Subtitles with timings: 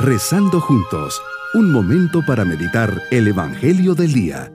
[0.00, 1.20] Rezando juntos,
[1.54, 4.52] un momento para meditar el Evangelio del Día.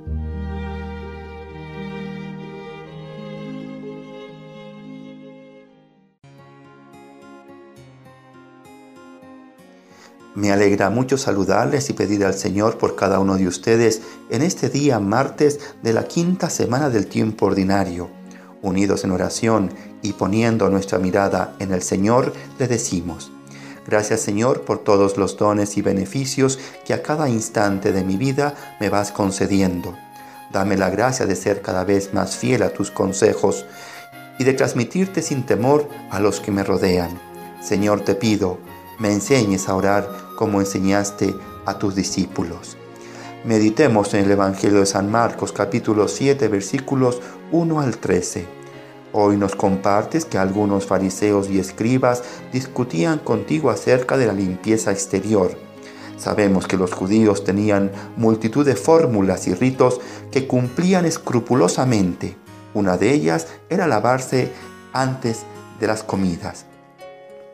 [10.33, 14.69] Me alegra mucho saludarles y pedir al Señor por cada uno de ustedes en este
[14.69, 18.09] día martes de la quinta semana del tiempo ordinario.
[18.61, 23.29] Unidos en oración y poniendo nuestra mirada en el Señor, le decimos,
[23.85, 28.55] Gracias Señor por todos los dones y beneficios que a cada instante de mi vida
[28.79, 29.95] me vas concediendo.
[30.51, 33.65] Dame la gracia de ser cada vez más fiel a tus consejos
[34.39, 37.19] y de transmitirte sin temor a los que me rodean.
[37.61, 38.59] Señor, te pido,
[38.99, 40.07] me enseñes a orar
[40.37, 42.77] como enseñaste a tus discípulos.
[43.43, 47.19] Meditemos en el Evangelio de San Marcos capítulo 7 versículos
[47.51, 48.62] 1 al 13.
[49.15, 55.55] Hoy nos compartes que algunos fariseos y escribas discutían contigo acerca de la limpieza exterior.
[56.17, 60.01] Sabemos que los judíos tenían multitud de fórmulas y ritos
[60.31, 62.35] que cumplían escrupulosamente.
[62.73, 64.51] Una de ellas era lavarse
[64.93, 65.43] antes
[65.79, 66.65] de las comidas.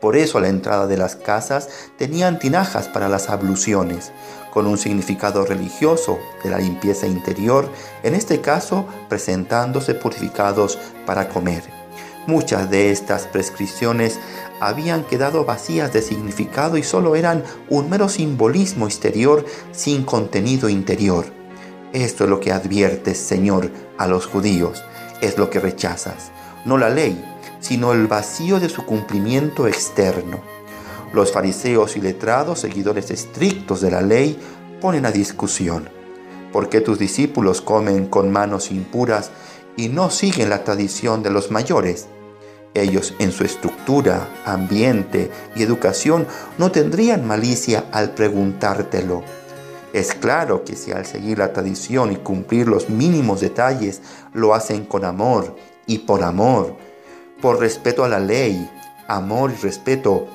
[0.00, 4.12] Por eso a la entrada de las casas tenían tinajas para las abluciones,
[4.50, 7.68] con un significado religioso de la limpieza interior,
[8.02, 11.62] en este caso presentándose purificados para comer.
[12.26, 14.18] Muchas de estas prescripciones
[14.60, 21.26] habían quedado vacías de significado y solo eran un mero simbolismo exterior sin contenido interior.
[21.92, 24.84] Esto es lo que adviertes, Señor, a los judíos,
[25.22, 26.30] es lo que rechazas,
[26.64, 27.22] no la ley,
[27.60, 30.40] sino el vacío de su cumplimiento externo.
[31.12, 34.38] Los fariseos y letrados, seguidores estrictos de la ley,
[34.80, 35.88] ponen a discusión.
[36.52, 39.30] ¿Por qué tus discípulos comen con manos impuras
[39.76, 42.06] y no siguen la tradición de los mayores?
[42.74, 46.26] Ellos en su estructura, ambiente y educación
[46.58, 49.22] no tendrían malicia al preguntártelo.
[49.92, 54.84] Es claro que si al seguir la tradición y cumplir los mínimos detalles lo hacen
[54.84, 55.56] con amor
[55.90, 56.76] y por amor,
[57.42, 58.70] por respeto a la ley,
[59.08, 60.28] amor y respeto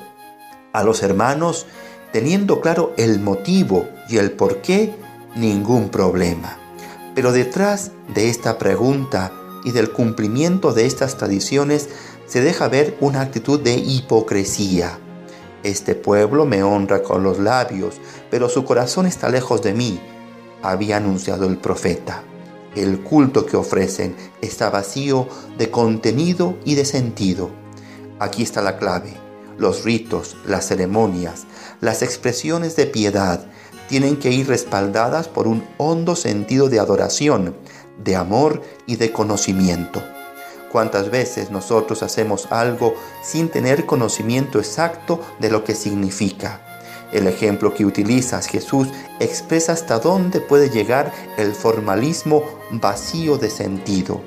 [0.74, 1.64] a los hermanos,
[2.12, 4.94] teniendo claro el motivo y el por qué,
[5.34, 6.58] ningún problema.
[7.14, 9.32] Pero detrás de esta pregunta
[9.64, 11.88] y del cumplimiento de estas tradiciones
[12.26, 14.98] se deja ver una actitud de hipocresía.
[15.62, 17.94] Este pueblo me honra con los labios,
[18.30, 19.98] pero su corazón está lejos de mí,
[20.62, 22.22] había anunciado el profeta.
[22.76, 25.26] El culto que ofrecen está vacío
[25.56, 27.50] de contenido y de sentido.
[28.20, 29.14] Aquí está la clave.
[29.56, 31.46] Los ritos, las ceremonias,
[31.80, 33.46] las expresiones de piedad
[33.88, 37.56] tienen que ir respaldadas por un hondo sentido de adoración,
[38.04, 40.02] de amor y de conocimiento.
[40.70, 46.75] ¿Cuántas veces nosotros hacemos algo sin tener conocimiento exacto de lo que significa?
[47.12, 48.88] El ejemplo que utilizas, Jesús,
[49.20, 54.20] expresa hasta dónde puede llegar el formalismo vacío de sentido.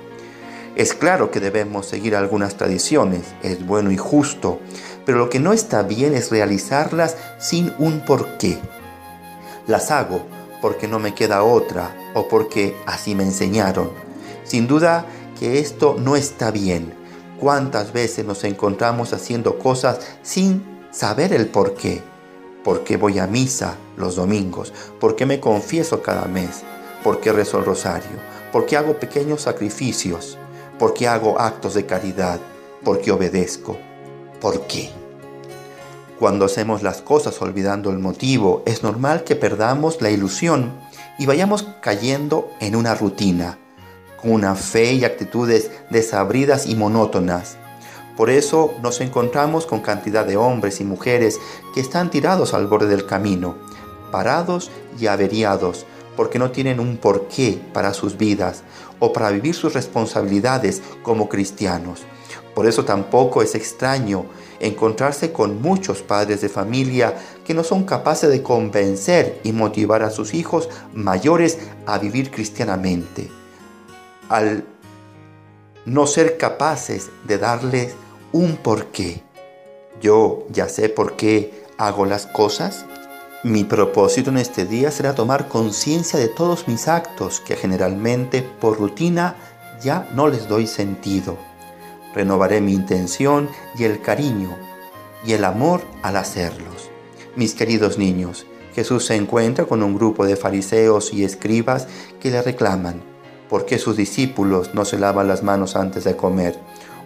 [0.75, 4.59] Es claro que debemos seguir algunas tradiciones, es bueno y justo,
[5.06, 8.59] pero lo que no está bien es realizarlas sin un porqué.
[9.67, 10.22] Las hago
[10.61, 13.91] porque no me queda otra o porque así me enseñaron.
[14.44, 15.06] Sin duda
[15.38, 16.94] que esto no está bien.
[17.40, 22.01] ¿Cuántas veces nos encontramos haciendo cosas sin saber el porqué?
[22.69, 24.72] ¿Por qué voy a misa los domingos?
[25.00, 26.62] ¿Por qué me confieso cada mes?
[27.03, 28.12] ¿Por qué rezo el rosario?
[28.52, 30.38] ¿Por qué hago pequeños sacrificios?
[30.78, 32.40] ¿Por qué hago actos de caridad?
[32.84, 33.75] ¿Por qué obedezco?
[34.40, 34.91] ¿Por qué?
[36.19, 40.72] Cuando hacemos las cosas olvidando el motivo, es normal que perdamos la ilusión
[41.18, 43.58] y vayamos cayendo en una rutina,
[44.22, 47.58] con una fe y actitudes desabridas y monótonas
[48.19, 51.40] por eso nos encontramos con cantidad de hombres y mujeres
[51.74, 53.56] que están tirados al borde del camino,
[54.12, 55.85] parados y averiados,
[56.18, 58.63] porque no tienen un porqué para sus vidas
[59.00, 62.02] o para vivir sus responsabilidades como cristianos.
[62.53, 64.25] Por eso tampoco es extraño
[64.59, 67.16] encontrarse con muchos padres de familia
[67.46, 73.32] que no son capaces de convencer y motivar a sus hijos mayores a vivir cristianamente.
[74.28, 74.66] Al
[75.85, 77.96] no ser capaces de darles
[78.31, 79.23] un porqué.
[80.02, 82.85] Yo ya sé por qué hago las cosas.
[83.43, 88.78] Mi propósito en este día será tomar conciencia de todos mis actos que generalmente por
[88.78, 89.35] rutina
[89.81, 91.37] ya no les doy sentido.
[92.14, 94.58] Renovaré mi intención y el cariño
[95.25, 96.90] y el amor al hacerlos.
[97.35, 101.87] Mis queridos niños, Jesús se encuentra con un grupo de fariseos y escribas
[102.20, 103.02] que le reclaman,
[103.49, 106.59] ¿por qué sus discípulos no se lavan las manos antes de comer?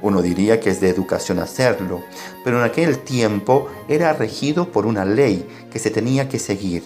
[0.03, 2.03] Uno diría que es de educación hacerlo,
[2.43, 6.83] pero en aquel tiempo era regido por una ley que se tenía que seguir.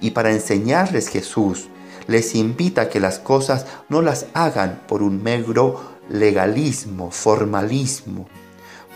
[0.00, 1.68] Y para enseñarles Jesús,
[2.06, 5.78] les invita a que las cosas no las hagan por un mero
[6.08, 8.26] legalismo, formalismo,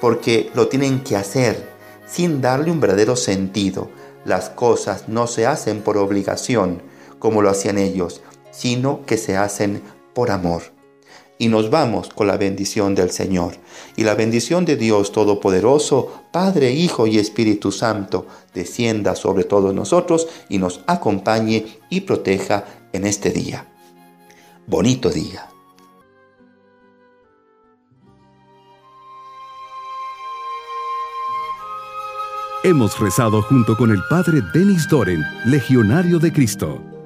[0.01, 1.69] porque lo tienen que hacer
[2.07, 3.91] sin darle un verdadero sentido.
[4.25, 6.81] Las cosas no se hacen por obligación,
[7.19, 9.83] como lo hacían ellos, sino que se hacen
[10.15, 10.78] por amor.
[11.39, 13.55] Y nos vamos con la bendición del Señor.
[13.97, 20.27] Y la bendición de Dios Todopoderoso, Padre, Hijo y Espíritu Santo, descienda sobre todos nosotros
[20.49, 23.67] y nos acompañe y proteja en este día.
[24.67, 25.49] Bonito día.
[32.65, 36.98] Hemos rezado junto con el Padre Denis Doren, Legionario de Cristo.